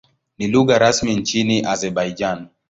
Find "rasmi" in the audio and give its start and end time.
0.79-1.15